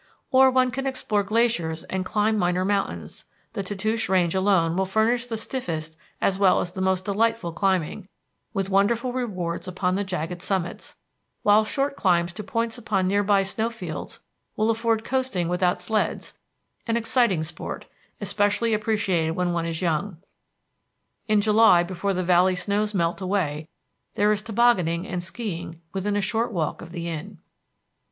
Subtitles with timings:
[0.31, 5.27] Or one can explore glaciers and climb minor mountains; the Tatoosh Range alone will furnish
[5.27, 8.07] the stiffest as well as the most delightful climbing,
[8.51, 10.95] with wonderful rewards upon the jagged summits;
[11.43, 14.19] while short climbs to points upon near by snow fields
[14.55, 16.33] will afford coasting without sleds,
[16.87, 17.85] an exciting sport,
[18.19, 20.17] especially appreciated when one is young.
[21.27, 23.67] In July, before the valley snows melt away,
[24.15, 27.37] there is tobogganing and skiing within a short walk of the Inn.